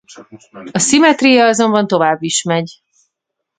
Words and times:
A 0.71 0.79
szimmetria 0.79 1.45
azonban 1.45 1.87
tovább 1.87 2.21
is 2.23 2.43
megy. 2.43 2.81